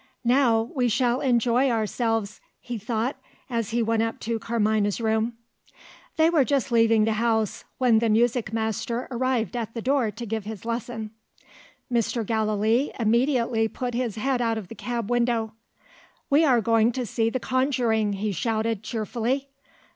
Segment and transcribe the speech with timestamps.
[0.25, 3.17] "Now we shall enjoy ourselves!" he thought
[3.51, 5.33] as he went up to Carmina's room.
[6.17, 10.25] They were just leaving the house, when the music master arrived at the door to
[10.25, 11.11] give his lesson.
[11.93, 12.25] Mr.
[12.25, 15.53] Gallilee immediately put his head out of the cab window.
[16.31, 19.49] "We are going to see the conjuring!" he shouted cheerfully.